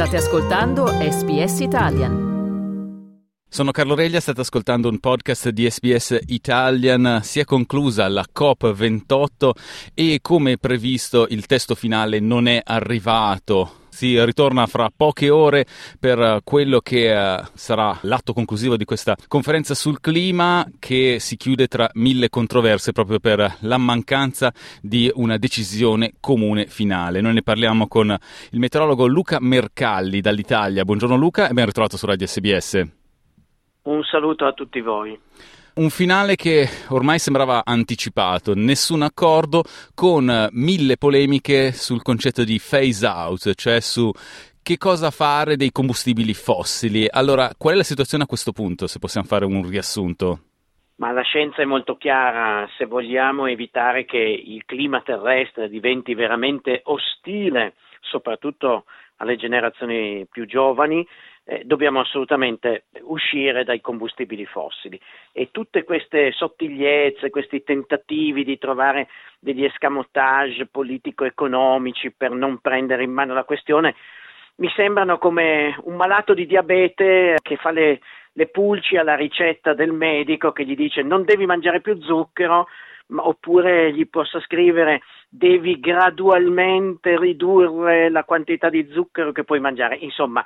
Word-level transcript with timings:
State 0.00 0.16
ascoltando 0.16 0.86
SBS 0.86 1.60
Italian. 1.60 2.28
Sono 3.50 3.70
Carlo 3.70 3.94
Reglia, 3.94 4.18
state 4.18 4.40
ascoltando 4.40 4.88
un 4.88 4.98
podcast 4.98 5.50
di 5.50 5.68
SBS 5.68 6.20
Italian. 6.28 7.20
Si 7.22 7.38
è 7.38 7.44
conclusa 7.44 8.08
la 8.08 8.24
COP28 8.34 9.50
e 9.92 10.20
come 10.22 10.56
previsto 10.56 11.26
il 11.28 11.44
testo 11.44 11.74
finale 11.74 12.18
non 12.18 12.48
è 12.48 12.62
arrivato 12.64 13.79
si 14.00 14.24
ritorna 14.24 14.64
fra 14.64 14.90
poche 14.94 15.28
ore 15.28 15.66
per 15.98 16.40
quello 16.42 16.80
che 16.80 17.12
uh, 17.12 17.46
sarà 17.52 17.94
l'atto 18.02 18.32
conclusivo 18.32 18.78
di 18.78 18.86
questa 18.86 19.14
conferenza 19.28 19.74
sul 19.74 20.00
clima 20.00 20.66
che 20.78 21.18
si 21.20 21.36
chiude 21.36 21.66
tra 21.66 21.86
mille 21.94 22.30
controversie 22.30 22.92
proprio 22.92 23.18
per 23.18 23.58
la 23.60 23.76
mancanza 23.76 24.54
di 24.80 25.10
una 25.16 25.36
decisione 25.36 26.14
comune 26.18 26.64
finale. 26.64 27.20
Noi 27.20 27.34
ne 27.34 27.42
parliamo 27.42 27.88
con 27.88 28.08
il 28.52 28.58
meteorologo 28.58 29.06
Luca 29.06 29.36
Mercalli 29.38 30.22
dall'Italia. 30.22 30.82
Buongiorno 30.82 31.16
Luca 31.16 31.50
e 31.50 31.52
ben 31.52 31.66
ritrovato 31.66 31.98
su 31.98 32.06
Radio 32.06 32.26
SBS. 32.26 32.82
Un 33.82 34.02
saluto 34.04 34.46
a 34.46 34.52
tutti 34.52 34.80
voi. 34.80 35.18
Un 35.80 35.88
finale 35.88 36.36
che 36.36 36.68
ormai 36.90 37.18
sembrava 37.18 37.62
anticipato, 37.64 38.52
nessun 38.54 39.00
accordo 39.00 39.62
con 39.94 40.50
mille 40.52 40.98
polemiche 40.98 41.72
sul 41.72 42.02
concetto 42.02 42.44
di 42.44 42.60
phase 42.60 43.06
out, 43.06 43.54
cioè 43.54 43.80
su 43.80 44.12
che 44.62 44.76
cosa 44.76 45.10
fare 45.10 45.56
dei 45.56 45.72
combustibili 45.72 46.34
fossili. 46.34 47.06
Allora, 47.08 47.52
qual 47.56 47.72
è 47.72 47.76
la 47.78 47.82
situazione 47.82 48.24
a 48.24 48.26
questo 48.26 48.52
punto, 48.52 48.86
se 48.86 48.98
possiamo 48.98 49.26
fare 49.26 49.46
un 49.46 49.66
riassunto? 49.66 50.40
Ma 50.96 51.12
la 51.12 51.22
scienza 51.22 51.62
è 51.62 51.64
molto 51.64 51.96
chiara, 51.96 52.68
se 52.76 52.84
vogliamo 52.84 53.46
evitare 53.46 54.04
che 54.04 54.18
il 54.18 54.66
clima 54.66 55.00
terrestre 55.00 55.70
diventi 55.70 56.12
veramente 56.12 56.82
ostile, 56.84 57.72
soprattutto 58.02 58.84
alle 59.16 59.36
generazioni 59.36 60.26
più 60.30 60.44
giovani, 60.44 61.06
eh, 61.44 61.62
dobbiamo 61.64 62.00
assolutamente 62.00 62.84
uscire 63.02 63.64
dai 63.64 63.80
combustibili 63.80 64.44
fossili 64.46 65.00
e 65.32 65.50
tutte 65.50 65.84
queste 65.84 66.32
sottigliezze, 66.32 67.30
questi 67.30 67.62
tentativi 67.62 68.44
di 68.44 68.58
trovare 68.58 69.08
degli 69.38 69.64
escamotage 69.64 70.66
politico-economici 70.66 72.12
per 72.12 72.30
non 72.30 72.58
prendere 72.58 73.04
in 73.04 73.12
mano 73.12 73.34
la 73.34 73.44
questione 73.44 73.94
mi 74.56 74.70
sembrano 74.76 75.18
come 75.18 75.74
un 75.84 75.96
malato 75.96 76.34
di 76.34 76.46
diabete 76.46 77.36
che 77.40 77.56
fa 77.56 77.70
le, 77.70 78.00
le 78.32 78.46
pulci 78.48 78.96
alla 78.96 79.14
ricetta 79.14 79.72
del 79.72 79.92
medico 79.92 80.52
che 80.52 80.64
gli 80.64 80.76
dice 80.76 81.02
non 81.02 81.24
devi 81.24 81.46
mangiare 81.46 81.80
più 81.80 81.98
zucchero 82.00 82.66
oppure 83.16 83.92
gli 83.92 84.08
possa 84.08 84.38
scrivere 84.40 85.00
devi 85.28 85.80
gradualmente 85.80 87.18
ridurre 87.18 88.10
la 88.10 88.24
quantità 88.24 88.68
di 88.68 88.88
zucchero 88.92 89.32
che 89.32 89.44
puoi 89.44 89.60
mangiare. 89.60 89.96
Insomma, 89.96 90.44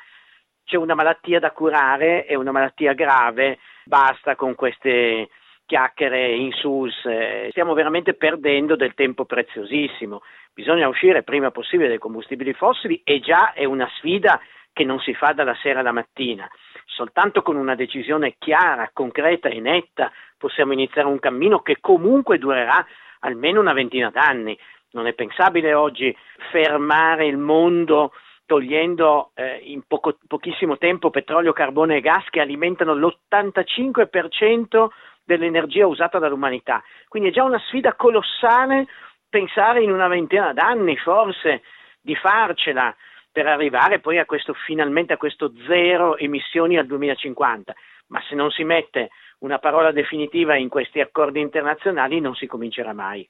c'è 0.65 0.77
una 0.77 0.95
malattia 0.95 1.39
da 1.39 1.51
curare, 1.53 2.25
è 2.25 2.35
una 2.35 2.53
malattia 2.53 2.93
grave, 2.95 3.59
basta 3.85 4.35
con 4.35 4.55
queste 4.55 5.29
chiacchiere 5.67 6.35
insulse, 6.35 7.49
stiamo 7.51 7.75
veramente 7.75 8.15
perdendo 8.15 8.77
del 8.77 8.95
tempo 8.95 9.25
preziosissimo. 9.25 10.23
Bisogna 10.53 10.89
uscire 10.89 11.23
prima 11.23 11.51
possibile 11.51 11.89
dai 11.89 11.99
combustibili 11.99 12.53
fossili 12.53 13.01
e 13.05 13.21
già 13.21 13.53
è 13.53 13.65
una 13.65 13.89
sfida 13.97 14.41
che 14.73 14.85
non 14.85 14.99
si 15.01 15.15
fa 15.15 15.33
dalla 15.33 15.55
sera 15.63 15.81
alla 15.81 15.93
mattina. 15.93 16.49
Soltanto 16.87 17.43
con 17.43 17.57
una 17.57 17.75
decisione 17.75 18.37
chiara, 18.39 18.91
concreta 18.93 19.49
e 19.49 19.61
netta 19.61 20.13
possiamo 20.37 20.73
iniziare 20.73 21.09
un 21.09 21.19
cammino 21.19 21.61
che 21.61 21.79
comunque 21.81 22.39
durerà 22.39 22.85
almeno 23.21 23.61
una 23.61 23.73
ventina 23.73 24.11
d'anni. 24.11 24.59
Non 24.91 25.07
è 25.07 25.15
pensabile 25.15 25.75
oggi 25.75 26.17
fermare 26.51 27.27
il 27.27 27.37
mondo 27.37 28.13
togliendo 28.55 29.33
eh, 29.35 29.61
in 29.65 29.83
poco, 29.85 30.17
pochissimo 30.29 30.79
tempo 30.79 31.11
petrolio, 31.11 31.53
carbone 31.53 31.97
e 31.97 32.01
gas 32.01 32.25
che 32.31 32.41
alimentano 32.41 32.95
l'85% 32.95 34.87
dell'energia 35.25 35.89
usata 35.89 36.21
dall'umanità. 36.21 36.81
Quindi 37.09 37.31
è 37.31 37.33
già 37.33 37.43
una 37.43 37.59
sfida 37.67 37.95
colossale 37.95 38.87
pensare 39.29 39.83
in 39.83 39.91
una 39.91 40.07
ventina 40.07 40.53
d'anni 40.53 40.97
forse 40.97 41.63
di 42.01 42.15
farcela 42.15 42.95
per 43.33 43.49
arrivare 43.49 43.99
poi 43.99 44.19
a 44.19 44.25
questo, 44.25 44.55
finalmente 44.55 45.15
a 45.15 45.17
questo 45.17 45.53
zero 45.67 46.17
emissioni 46.17 46.79
al 46.79 46.87
2050. 46.87 47.75
Ma 48.09 48.23
se 48.29 48.37
non 48.37 48.53
si 48.53 48.63
mette 48.63 49.11
una 49.41 49.59
parola 49.59 49.93
definitiva 49.93 50.57
in 50.57 50.69
questi 50.69 51.01
accordi 51.01 51.41
internazionali 51.41 52.21
non 52.21 52.35
si 52.35 52.47
comincerà 52.47 52.93
mai. 52.93 53.29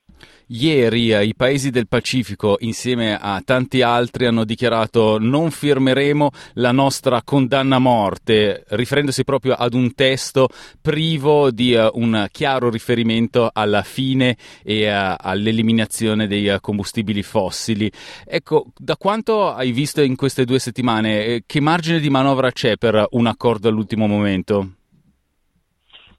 Ieri 0.49 1.11
eh, 1.11 1.25
i 1.25 1.35
paesi 1.35 1.71
del 1.71 1.89
Pacifico, 1.89 2.57
insieme 2.61 3.19
a 3.21 3.41
tanti 3.45 3.83
altri, 3.83 4.27
hanno 4.27 4.45
dichiarato 4.45 5.19
non 5.19 5.51
firmeremo 5.51 6.31
la 6.55 6.73
nostra 6.73 7.23
condanna 7.23 7.77
a 7.77 7.81
morte, 7.81 8.65
riferendosi 8.69 9.25
proprio 9.25 9.55
ad 9.55 9.75
un 9.75 9.95
testo 9.95 10.49
privo 10.81 11.51
di 11.51 11.75
uh, 11.75 11.91
un 11.95 12.27
chiaro 12.31 12.71
riferimento 12.71 13.51
alla 13.53 13.83
fine 13.83 14.37
e 14.63 14.89
uh, 14.89 15.15
all'eliminazione 15.19 16.27
dei 16.27 16.57
combustibili 16.61 17.23
fossili. 17.23 17.91
Ecco, 18.25 18.67
da 18.77 18.97
quanto 18.97 19.53
hai 19.53 19.73
visto 19.73 20.03
in 20.03 20.15
queste 20.17 20.45
due 20.45 20.59
settimane, 20.59 21.43
che 21.47 21.61
margine 21.61 22.01
di 22.01 22.11
manovra 22.11 22.53
c'è 22.53 22.77
per 22.77 23.07
un 23.11 23.27
accordo 23.27 23.69
all'ultimo 23.69 24.07
momento? 24.07 24.69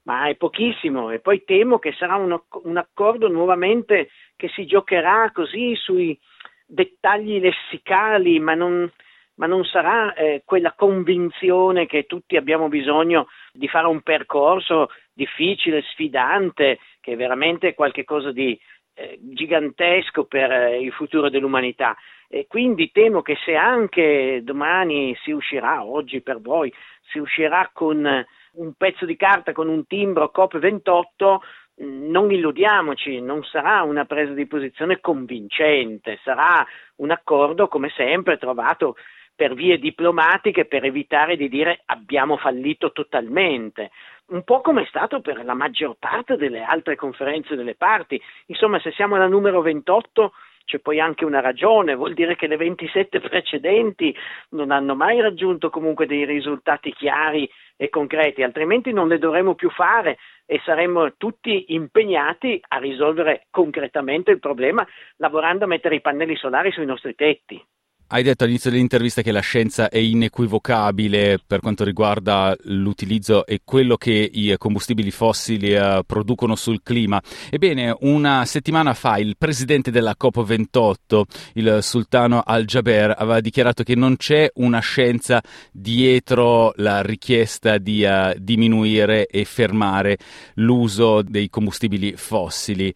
Ma 0.06 0.28
è 0.28 0.36
pochissimo 0.36 1.10
e 1.10 1.18
poi 1.18 1.44
temo 1.44 1.78
che 1.78 1.92
sarà 1.92 2.14
un, 2.14 2.38
un 2.62 2.76
accordo 2.76 3.28
nuovamente 3.28 4.08
che 4.36 4.48
si 4.48 4.64
giocherà 4.64 5.30
così 5.32 5.74
sui 5.74 6.18
dettagli 6.64 7.40
lessicali, 7.40 8.38
ma 8.38 8.54
non, 8.54 8.90
ma 9.34 9.46
non 9.46 9.64
sarà 9.64 10.14
eh, 10.14 10.42
quella 10.44 10.74
convinzione 10.76 11.86
che 11.86 12.06
tutti 12.06 12.36
abbiamo 12.36 12.68
bisogno 12.68 13.28
di 13.52 13.68
fare 13.68 13.86
un 13.86 14.00
percorso 14.02 14.90
difficile, 15.12 15.82
sfidante, 15.82 16.78
che 17.00 17.12
è 17.12 17.16
veramente 17.16 17.74
qualcosa 17.74 18.30
di 18.30 18.58
eh, 18.94 19.18
gigantesco 19.20 20.24
per 20.24 20.50
eh, 20.52 20.80
il 20.80 20.92
futuro 20.92 21.28
dell'umanità. 21.30 21.96
E 22.28 22.46
quindi 22.48 22.90
temo 22.92 23.22
che 23.22 23.36
se 23.44 23.54
anche 23.54 24.40
domani 24.42 25.16
si 25.22 25.32
uscirà, 25.32 25.84
oggi 25.84 26.20
per 26.20 26.40
voi, 26.40 26.72
si 27.10 27.18
uscirà 27.18 27.70
con 27.72 28.24
un 28.56 28.72
pezzo 28.74 29.04
di 29.04 29.16
carta 29.16 29.52
con 29.52 29.68
un 29.68 29.86
timbro 29.86 30.30
COP28, 30.34 31.38
mm, 31.82 32.10
non 32.10 32.30
illudiamoci, 32.30 33.20
non 33.20 33.42
sarà 33.44 33.82
una 33.82 34.04
presa 34.04 34.32
di 34.32 34.46
posizione 34.46 35.00
convincente, 35.00 36.18
sarà 36.22 36.64
un 36.96 37.10
accordo 37.10 37.68
come 37.68 37.90
sempre 37.90 38.38
trovato 38.38 38.96
per 39.34 39.54
vie 39.54 39.78
diplomatiche 39.78 40.64
per 40.64 40.84
evitare 40.84 41.36
di 41.36 41.50
dire 41.50 41.82
abbiamo 41.84 42.38
fallito 42.38 42.92
totalmente, 42.92 43.90
un 44.28 44.42
po' 44.42 44.62
come 44.62 44.82
è 44.82 44.86
stato 44.86 45.20
per 45.20 45.44
la 45.44 45.52
maggior 45.52 45.96
parte 45.98 46.36
delle 46.36 46.62
altre 46.62 46.96
conferenze 46.96 47.54
delle 47.54 47.74
parti. 47.74 48.20
Insomma, 48.46 48.80
se 48.80 48.90
siamo 48.92 49.14
alla 49.16 49.28
numero 49.28 49.60
28 49.60 50.32
c'è 50.64 50.80
poi 50.80 50.98
anche 50.98 51.24
una 51.24 51.40
ragione, 51.40 51.94
vuol 51.94 52.12
dire 52.12 52.34
che 52.34 52.48
le 52.48 52.56
27 52.56 53.20
precedenti 53.20 54.14
non 54.50 54.72
hanno 54.72 54.96
mai 54.96 55.20
raggiunto 55.20 55.70
comunque 55.70 56.06
dei 56.06 56.24
risultati 56.24 56.92
chiari 56.92 57.48
e 57.76 57.88
concreti, 57.88 58.42
altrimenti 58.42 58.92
non 58.92 59.08
le 59.08 59.18
dovremmo 59.18 59.54
più 59.54 59.70
fare 59.70 60.18
e 60.46 60.60
saremmo 60.64 61.14
tutti 61.16 61.74
impegnati 61.74 62.60
a 62.68 62.78
risolvere 62.78 63.46
concretamente 63.50 64.30
il 64.30 64.38
problema 64.38 64.86
lavorando 65.16 65.64
a 65.64 65.68
mettere 65.68 65.96
i 65.96 66.00
pannelli 66.00 66.36
solari 66.36 66.70
sui 66.70 66.86
nostri 66.86 67.14
tetti. 67.14 67.62
Hai 68.08 68.22
detto 68.22 68.44
all'inizio 68.44 68.70
dell'intervista 68.70 69.20
che 69.20 69.32
la 69.32 69.40
scienza 69.40 69.88
è 69.88 69.98
inequivocabile 69.98 71.40
per 71.44 71.58
quanto 71.58 71.82
riguarda 71.82 72.56
l'utilizzo 72.66 73.44
e 73.44 73.62
quello 73.64 73.96
che 73.96 74.30
i 74.32 74.54
combustibili 74.58 75.10
fossili 75.10 75.74
uh, 75.74 76.02
producono 76.06 76.54
sul 76.54 76.84
clima. 76.84 77.20
Ebbene, 77.50 77.96
una 78.02 78.44
settimana 78.44 78.94
fa 78.94 79.18
il 79.18 79.34
presidente 79.36 79.90
della 79.90 80.14
COP28, 80.16 81.22
il 81.54 81.78
sultano 81.82 82.42
Al-Jaber, 82.46 83.12
aveva 83.18 83.40
dichiarato 83.40 83.82
che 83.82 83.96
non 83.96 84.16
c'è 84.16 84.52
una 84.54 84.78
scienza 84.78 85.42
dietro 85.72 86.74
la 86.76 87.02
richiesta 87.02 87.76
di 87.78 88.04
uh, 88.04 88.38
diminuire 88.38 89.26
e 89.26 89.44
fermare 89.44 90.16
l'uso 90.54 91.22
dei 91.22 91.50
combustibili 91.50 92.14
fossili. 92.16 92.94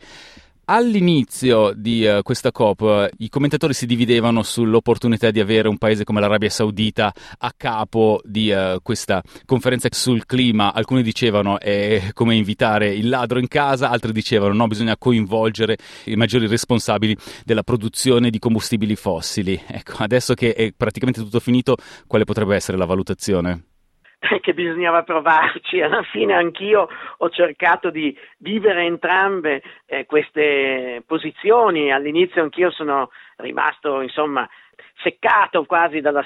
All'inizio 0.73 1.73
di 1.75 2.05
uh, 2.07 2.23
questa 2.23 2.53
COP 2.53 3.11
i 3.19 3.29
commentatori 3.29 3.75
si 3.75 3.87
dividevano 3.87 4.45
sull'opportunità 4.45 5.33
di 5.33 5.41
avere 5.41 5.67
un 5.67 5.79
paese 5.79 6.05
come 6.05 6.21
l'Arabia 6.21 6.49
Saudita 6.49 7.13
a 7.39 7.53
capo 7.57 8.21
di 8.23 8.53
uh, 8.53 8.79
questa 8.81 9.21
conferenza 9.47 9.89
sul 9.91 10.27
clima. 10.27 10.73
Alcuni 10.73 11.03
dicevano 11.03 11.59
è 11.59 12.11
come 12.13 12.37
invitare 12.37 12.95
il 12.95 13.09
ladro 13.09 13.41
in 13.41 13.49
casa, 13.49 13.91
altri 13.91 14.13
dicevano 14.13 14.55
no, 14.55 14.69
bisogna 14.69 14.97
coinvolgere 14.97 15.77
i 16.05 16.15
maggiori 16.15 16.47
responsabili 16.47 17.17
della 17.45 17.65
produzione 17.65 18.31
di 18.31 18.39
combustibili 18.39 18.95
fossili. 18.95 19.61
Ecco, 19.67 19.95
adesso 20.05 20.35
che 20.35 20.55
è 20.55 20.73
praticamente 20.77 21.21
tutto 21.21 21.41
finito, 21.41 21.79
quale 22.07 22.23
potrebbe 22.23 22.55
essere 22.55 22.79
la 22.79 22.85
valutazione? 22.85 23.70
Che 24.41 24.55
bisognava 24.55 25.03
provarci. 25.03 25.81
Alla 25.81 26.03
fine 26.03 26.35
anch'io 26.35 26.89
ho 27.17 27.31
cercato 27.31 27.91
di 27.91 28.17
vivere 28.39 28.85
entrambe 28.85 29.63
eh, 29.87 30.07
queste 30.07 31.03
posizioni. 31.07 31.91
All'inizio 31.91 32.43
anch'io 32.43 32.71
sono 32.71 33.11
rimasto, 33.37 34.01
insomma, 34.01 34.49
seccato 35.03 35.65
quasi 35.65 36.01
dalla, 36.01 36.25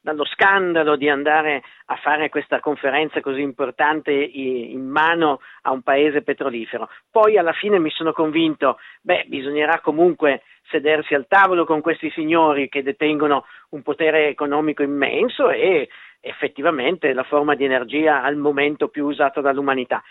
dallo 0.00 0.24
scandalo 0.24 0.96
di 0.96 1.08
andare 1.08 1.62
a 1.86 1.96
fare 1.96 2.28
questa 2.28 2.60
conferenza 2.60 3.20
così 3.20 3.40
importante 3.40 4.12
in 4.12 4.86
mano 4.86 5.40
a 5.62 5.72
un 5.72 5.82
paese 5.82 6.22
petrolifero. 6.22 6.88
Poi 7.10 7.36
alla 7.36 7.52
fine 7.52 7.78
mi 7.78 7.90
sono 7.90 8.12
convinto, 8.12 8.78
beh, 9.02 9.24
bisognerà 9.28 9.80
comunque 9.80 10.42
sedersi 10.70 11.14
al 11.14 11.26
tavolo 11.26 11.64
con 11.64 11.80
questi 11.80 12.10
signori 12.10 12.68
che 12.68 12.82
detengono 12.82 13.44
un 13.70 13.82
potere 13.82 14.28
economico 14.28 14.82
immenso 14.82 15.50
e 15.50 15.88
effettivamente 16.20 17.12
la 17.12 17.22
forma 17.22 17.54
di 17.54 17.64
energia 17.64 18.22
al 18.22 18.36
momento 18.36 18.88
più 18.88 19.06
usata 19.06 19.40
dall'umanità. 19.40 20.02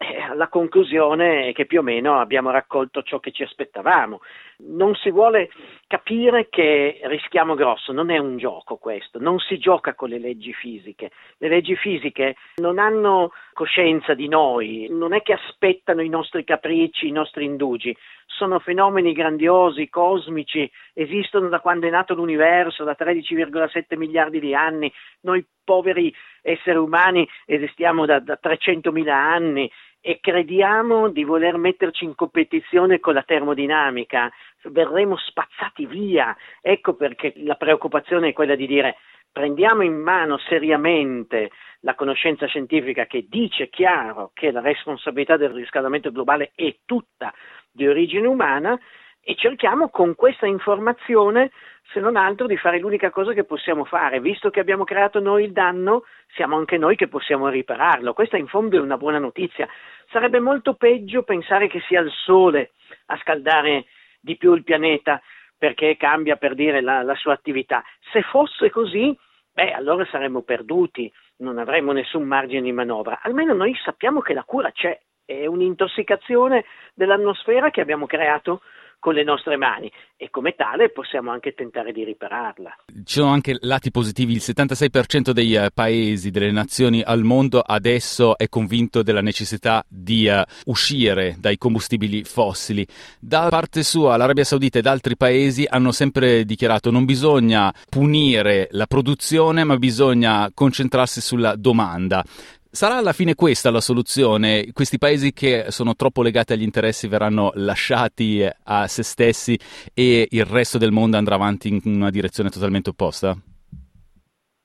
Eh, 0.00 0.32
la 0.36 0.46
conclusione 0.46 1.48
è 1.48 1.52
che 1.52 1.66
più 1.66 1.80
o 1.80 1.82
meno 1.82 2.20
abbiamo 2.20 2.52
raccolto 2.52 3.02
ciò 3.02 3.18
che 3.18 3.32
ci 3.32 3.42
aspettavamo. 3.42 4.20
Non 4.58 4.94
si 4.94 5.10
vuole 5.10 5.50
capire 5.88 6.48
che 6.48 7.00
rischiamo 7.02 7.56
grosso, 7.56 7.90
non 7.90 8.10
è 8.10 8.18
un 8.18 8.36
gioco 8.38 8.76
questo, 8.76 9.18
non 9.18 9.40
si 9.40 9.58
gioca 9.58 9.96
con 9.96 10.10
le 10.10 10.20
leggi 10.20 10.52
fisiche. 10.52 11.10
Le 11.38 11.48
leggi 11.48 11.74
fisiche 11.74 12.36
non 12.58 12.78
hanno 12.78 13.32
coscienza 13.52 14.14
di 14.14 14.28
noi, 14.28 14.86
non 14.88 15.14
è 15.14 15.22
che 15.22 15.32
aspettano 15.32 16.00
i 16.00 16.08
nostri 16.08 16.44
capricci, 16.44 17.08
i 17.08 17.12
nostri 17.12 17.44
indugi, 17.44 17.96
sono 18.24 18.60
fenomeni 18.60 19.12
grandiosi, 19.12 19.88
cosmici, 19.88 20.70
esistono 20.92 21.48
da 21.48 21.58
quando 21.58 21.88
è 21.88 21.90
nato 21.90 22.14
l'universo, 22.14 22.84
da 22.84 22.94
13,7 22.96 23.96
miliardi 23.96 24.38
di 24.38 24.54
anni, 24.54 24.92
noi 25.22 25.44
poveri 25.64 26.14
esseri 26.40 26.78
umani 26.78 27.28
esistiamo 27.44 28.06
da, 28.06 28.20
da 28.20 28.38
300.000 28.42 29.08
anni 29.08 29.70
e 30.00 30.18
crediamo 30.20 31.08
di 31.10 31.24
voler 31.24 31.56
metterci 31.56 32.04
in 32.04 32.14
competizione 32.14 33.00
con 33.00 33.14
la 33.14 33.22
termodinamica, 33.22 34.30
verremo 34.64 35.16
spazzati 35.16 35.86
via. 35.86 36.36
Ecco 36.60 36.94
perché 36.94 37.32
la 37.36 37.56
preoccupazione 37.56 38.28
è 38.28 38.32
quella 38.32 38.54
di 38.54 38.66
dire 38.66 38.96
prendiamo 39.30 39.82
in 39.82 39.94
mano 39.94 40.38
seriamente 40.38 41.50
la 41.80 41.94
conoscenza 41.94 42.46
scientifica 42.46 43.06
che 43.06 43.26
dice 43.28 43.68
chiaro 43.68 44.30
che 44.34 44.50
la 44.50 44.60
responsabilità 44.60 45.36
del 45.36 45.50
riscaldamento 45.50 46.10
globale 46.10 46.52
è 46.54 46.76
tutta 46.84 47.32
di 47.70 47.86
origine 47.86 48.26
umana 48.26 48.78
e 49.28 49.34
cerchiamo 49.34 49.90
con 49.90 50.14
questa 50.14 50.46
informazione, 50.46 51.50
se 51.92 52.00
non 52.00 52.16
altro, 52.16 52.46
di 52.46 52.56
fare 52.56 52.78
l'unica 52.78 53.10
cosa 53.10 53.34
che 53.34 53.44
possiamo 53.44 53.84
fare. 53.84 54.20
Visto 54.20 54.48
che 54.48 54.58
abbiamo 54.58 54.84
creato 54.84 55.20
noi 55.20 55.44
il 55.44 55.52
danno, 55.52 56.04
siamo 56.28 56.56
anche 56.56 56.78
noi 56.78 56.96
che 56.96 57.08
possiamo 57.08 57.48
ripararlo. 57.48 58.14
Questa 58.14 58.38
in 58.38 58.46
fondo 58.46 58.78
è 58.78 58.80
una 58.80 58.96
buona 58.96 59.18
notizia. 59.18 59.68
Sarebbe 60.10 60.40
molto 60.40 60.76
peggio 60.76 61.24
pensare 61.24 61.68
che 61.68 61.80
sia 61.80 62.00
il 62.00 62.10
Sole 62.10 62.70
a 63.08 63.18
scaldare 63.18 63.84
di 64.18 64.38
più 64.38 64.54
il 64.54 64.64
pianeta 64.64 65.20
perché 65.58 65.98
cambia 65.98 66.36
per 66.36 66.54
dire 66.54 66.80
la, 66.80 67.02
la 67.02 67.14
sua 67.14 67.34
attività. 67.34 67.84
Se 68.10 68.22
fosse 68.22 68.70
così, 68.70 69.14
beh, 69.52 69.72
allora 69.72 70.06
saremmo 70.06 70.40
perduti, 70.40 71.12
non 71.40 71.58
avremmo 71.58 71.92
nessun 71.92 72.22
margine 72.22 72.62
di 72.62 72.72
manovra. 72.72 73.20
Almeno 73.20 73.52
noi 73.52 73.76
sappiamo 73.84 74.20
che 74.22 74.32
la 74.32 74.44
cura 74.44 74.72
c'è, 74.72 74.98
è 75.26 75.44
un'intossicazione 75.44 76.64
dell'atmosfera 76.94 77.68
che 77.68 77.82
abbiamo 77.82 78.06
creato 78.06 78.62
con 78.98 79.14
le 79.14 79.22
nostre 79.22 79.56
mani 79.56 79.90
e 80.16 80.30
come 80.30 80.54
tale 80.56 80.90
possiamo 80.90 81.30
anche 81.30 81.54
tentare 81.54 81.92
di 81.92 82.04
ripararla. 82.04 82.76
Ci 83.04 83.18
sono 83.18 83.30
anche 83.30 83.56
lati 83.60 83.90
positivi, 83.90 84.32
il 84.32 84.42
76% 84.42 85.30
dei 85.30 85.54
uh, 85.54 85.66
paesi, 85.72 86.30
delle 86.30 86.50
nazioni 86.50 87.02
al 87.02 87.22
mondo 87.22 87.60
adesso 87.60 88.36
è 88.36 88.48
convinto 88.48 89.02
della 89.02 89.20
necessità 89.20 89.84
di 89.86 90.26
uh, 90.26 90.42
uscire 90.66 91.36
dai 91.38 91.56
combustibili 91.56 92.24
fossili. 92.24 92.86
Da 93.20 93.48
parte 93.48 93.84
sua 93.84 94.16
l'Arabia 94.16 94.44
Saudita 94.44 94.78
ed 94.78 94.86
altri 94.86 95.16
paesi 95.16 95.64
hanno 95.68 95.92
sempre 95.92 96.44
dichiarato 96.44 96.90
non 96.90 97.04
bisogna 97.04 97.72
punire 97.88 98.68
la 98.72 98.86
produzione 98.86 99.62
ma 99.62 99.76
bisogna 99.76 100.50
concentrarsi 100.52 101.20
sulla 101.20 101.54
domanda. 101.54 102.24
Sarà 102.70 102.96
alla 102.96 103.14
fine 103.14 103.34
questa 103.34 103.70
la 103.70 103.80
soluzione? 103.80 104.72
Questi 104.72 104.98
paesi 104.98 105.32
che 105.32 105.70
sono 105.70 105.94
troppo 105.94 106.22
legati 106.22 106.52
agli 106.52 106.62
interessi 106.62 107.08
verranno 107.08 107.50
lasciati 107.54 108.46
a 108.64 108.86
se 108.86 109.02
stessi 109.02 109.58
e 109.94 110.28
il 110.30 110.44
resto 110.44 110.76
del 110.76 110.92
mondo 110.92 111.16
andrà 111.16 111.36
avanti 111.36 111.68
in 111.68 111.80
una 111.84 112.10
direzione 112.10 112.50
totalmente 112.50 112.90
opposta? 112.90 113.34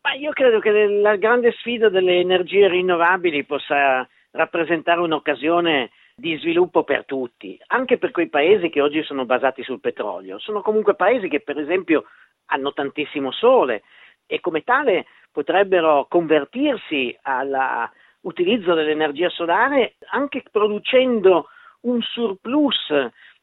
Ma 0.02 0.14
io 0.16 0.32
credo 0.34 0.60
che 0.60 0.70
la 0.72 1.16
grande 1.16 1.54
sfida 1.54 1.88
delle 1.88 2.20
energie 2.20 2.68
rinnovabili 2.68 3.46
possa 3.46 4.06
rappresentare 4.32 5.00
un'occasione 5.00 5.90
di 6.14 6.38
sviluppo 6.40 6.84
per 6.84 7.06
tutti, 7.06 7.58
anche 7.68 7.98
per 7.98 8.12
quei 8.12 8.28
paesi 8.28 8.70
che 8.70 8.82
oggi 8.82 9.02
sono 9.04 9.26
basati 9.26 9.64
sul 9.64 9.80
petrolio. 9.80 10.40
Sono 10.40 10.62
comunque 10.62 10.96
paesi 10.96 11.30
che 11.30 11.40
per 11.40 11.58
esempio 11.58 12.04
hanno 12.48 12.74
tantissimo 12.74 13.32
sole 13.32 13.84
e 14.26 14.42
come 14.42 14.64
tale 14.64 15.06
potrebbero 15.34 16.06
convertirsi 16.08 17.18
all'utilizzo 17.24 18.74
dell'energia 18.76 19.30
solare 19.30 19.96
anche 20.12 20.44
producendo 20.50 21.48
un 21.82 22.02
surplus 22.02 22.94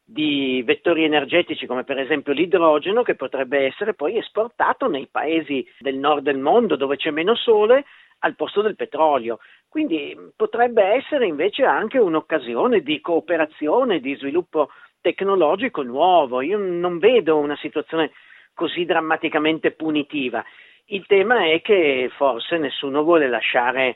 di 0.03 0.63
vettori 0.65 1.03
energetici 1.03 1.67
come 1.67 1.83
per 1.83 1.99
esempio 1.99 2.33
l'idrogeno 2.33 3.03
che 3.03 3.15
potrebbe 3.15 3.65
essere 3.65 3.93
poi 3.93 4.17
esportato 4.17 4.87
nei 4.87 5.07
paesi 5.11 5.65
del 5.79 5.97
nord 5.97 6.23
del 6.23 6.37
mondo 6.37 6.75
dove 6.75 6.95
c'è 6.97 7.11
meno 7.11 7.35
sole 7.35 7.85
al 8.19 8.35
posto 8.35 8.61
del 8.61 8.75
petrolio. 8.75 9.39
Quindi 9.67 10.15
potrebbe 10.35 10.83
essere 10.83 11.25
invece 11.27 11.63
anche 11.63 11.97
un'occasione 11.97 12.81
di 12.81 12.99
cooperazione, 12.99 13.99
di 13.99 14.15
sviluppo 14.15 14.69
tecnologico 15.01 15.81
nuovo. 15.81 16.41
Io 16.41 16.57
non 16.57 16.99
vedo 16.99 17.37
una 17.37 17.55
situazione 17.57 18.11
così 18.53 18.85
drammaticamente 18.85 19.71
punitiva. 19.71 20.43
Il 20.91 21.05
tema 21.07 21.45
è 21.49 21.61
che 21.61 22.09
forse 22.17 22.57
nessuno 22.57 23.03
vuole 23.03 23.29
lasciare 23.29 23.95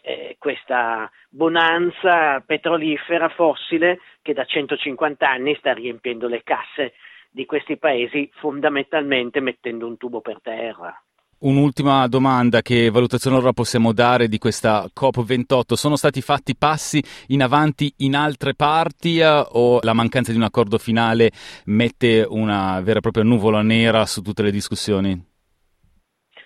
eh, 0.00 0.36
questa 0.38 1.10
bonanza 1.28 2.38
petrolifera 2.46 3.28
fossile 3.30 3.98
che 4.22 4.32
da 4.32 4.44
150 4.44 5.28
anni 5.28 5.56
sta 5.58 5.72
riempiendo 5.72 6.28
le 6.28 6.42
casse 6.44 6.92
di 7.30 7.46
questi 7.46 7.78
paesi 7.78 8.30
fondamentalmente 8.34 9.40
mettendo 9.40 9.88
un 9.88 9.96
tubo 9.96 10.20
per 10.20 10.38
terra. 10.40 10.96
Un'ultima 11.38 12.06
domanda, 12.06 12.62
che 12.62 12.90
valutazione 12.90 13.38
ora 13.38 13.52
possiamo 13.52 13.92
dare 13.92 14.28
di 14.28 14.38
questa 14.38 14.86
COP28? 14.94 15.72
Sono 15.72 15.96
stati 15.96 16.22
fatti 16.22 16.54
passi 16.56 17.02
in 17.28 17.42
avanti 17.42 17.92
in 17.98 18.14
altre 18.14 18.54
parti 18.54 19.18
eh, 19.18 19.26
o 19.26 19.80
la 19.82 19.94
mancanza 19.94 20.30
di 20.30 20.38
un 20.38 20.44
accordo 20.44 20.78
finale 20.78 21.32
mette 21.64 22.24
una 22.26 22.80
vera 22.82 22.98
e 22.98 23.02
propria 23.02 23.24
nuvola 23.24 23.62
nera 23.62 24.06
su 24.06 24.22
tutte 24.22 24.44
le 24.44 24.52
discussioni? 24.52 25.34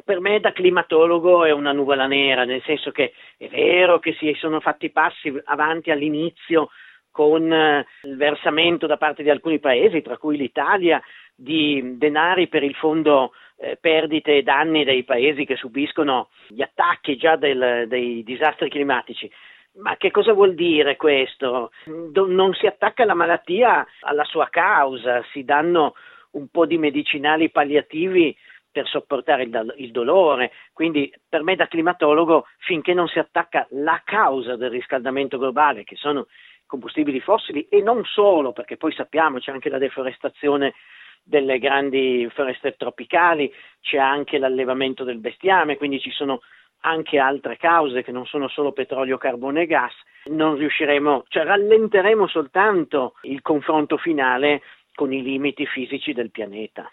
Per 0.05 0.21
me 0.21 0.41
da 0.41 0.53
climatologo 0.53 1.45
è 1.45 1.51
una 1.51 1.73
nuvola 1.73 2.07
nera, 2.07 2.45
nel 2.45 2.63
senso 2.63 2.91
che 2.91 3.13
è 3.37 3.49
vero 3.49 3.99
che 3.99 4.15
si 4.15 4.35
sono 4.39 4.61
fatti 4.61 4.91
passi 4.91 5.33
avanti 5.45 5.91
all'inizio 5.91 6.71
con 7.11 7.53
eh, 7.53 7.87
il 8.03 8.17
versamento 8.17 8.87
da 8.87 8.97
parte 8.97 9.23
di 9.23 9.31
alcuni 9.31 9.59
paesi, 9.59 10.03
tra 10.03 10.17
cui 10.17 10.37
l'Italia, 10.37 11.03
di 11.35 11.97
denari 11.97 12.49
per 12.49 12.63
il 12.63 12.75
fondo 12.75 13.33
eh, 13.57 13.77
perdite 13.81 14.37
e 14.37 14.43
danni 14.43 14.85
dei 14.85 15.05
paesi 15.05 15.45
che 15.45 15.57
subiscono 15.57 16.29
gli 16.49 16.63
attacchi 16.63 17.17
già 17.17 17.37
del, 17.37 17.87
dei 17.89 18.23
disastri 18.23 18.69
climatici. 18.69 19.31
Ma 19.75 19.97
che 19.97 20.11
cosa 20.11 20.33
vuol 20.33 20.55
dire 20.55 20.97
questo? 20.97 21.71
Non 21.85 22.53
si 22.55 22.67
attacca 22.67 23.05
la 23.05 23.15
malattia 23.15 23.87
alla 24.01 24.25
sua 24.25 24.49
causa, 24.51 25.25
si 25.31 25.45
danno 25.45 25.95
un 26.33 26.49
po' 26.49 26.67
di 26.67 26.77
medicinali 26.77 27.51
palliativi 27.51 28.37
per 28.71 28.87
sopportare 28.87 29.45
il, 29.45 29.75
il, 29.79 29.91
dolore. 29.91 30.53
Quindi 30.73 31.13
per 31.29 31.43
me 31.43 31.57
da 31.57 31.67
climatologo, 31.67 32.47
finché 32.59 32.95
non 32.95 33.09
si 33.09 33.19
attacca 33.19 33.67
la 33.71 34.01
causa 34.05 34.57
del 34.57 34.71
riscaldamento 34.71 35.39
globale, 35.39 35.85
che 35.85 35.97
sono 35.97 36.27
combustibili 36.67 37.21
fossili, 37.21 37.67
e 37.69 37.83
non 37.83 38.05
solo, 38.05 38.53
perché 38.53 38.77
poi 38.77 38.93
sappiamo 38.93 39.39
c'è 39.39 39.51
anche 39.51 39.69
la 39.69 39.79
deforestazione 39.79 40.75
delle 41.23 41.59
grandi 41.59 42.29
foreste 42.33 42.77
tropicali, 42.77 43.53
c'è 43.81 43.99
anche 43.99 44.39
l'allevamento 44.39 45.05
del 45.05 45.19
bestiame, 45.19 45.77
quindi 45.77 46.01
ci 46.01 46.11
sono 46.11 46.41
anche 46.83 47.19
altre 47.19 47.57
cause 47.57 48.03
che 48.03 48.13
non 48.13 48.25
sono 48.27 48.49
solo 48.49 48.73
petrolio, 48.73 49.19
carbone 49.19 49.63
e 49.63 49.67
gas, 49.67 49.93
non 50.27 50.57
riusciremo, 50.57 51.25
cioè 51.29 51.45
rallenteremo 51.45 52.27
soltanto 52.27 53.15
il 53.23 53.43
confronto 53.43 53.97
finale 53.97 54.63
con 54.95 55.13
i 55.13 55.23
limiti 55.23 55.67
fisici 55.67 56.13
del 56.13 56.31
pianeta. 56.31 56.91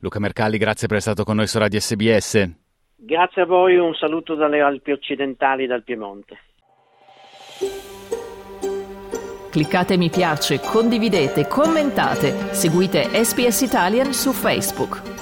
Luca 0.00 0.18
Mercalli, 0.18 0.58
grazie 0.58 0.86
per 0.86 0.98
essere 0.98 1.14
stato 1.14 1.26
con 1.26 1.36
noi 1.36 1.46
su 1.46 1.58
Radio 1.58 1.80
SBS. 1.80 2.50
Grazie 2.96 3.42
a 3.42 3.46
voi, 3.46 3.76
un 3.76 3.94
saluto 3.94 4.34
dalle 4.34 4.60
Alpi 4.60 4.92
occidentali 4.92 5.66
dal 5.66 5.82
Piemonte. 5.82 6.38
Cliccate 9.50 9.96
mi 9.96 10.10
piace, 10.10 10.58
condividete, 10.58 11.46
commentate, 11.46 12.52
seguite 12.54 13.04
SPS 13.22 13.60
Italian 13.60 14.12
su 14.12 14.32
Facebook. 14.32 15.13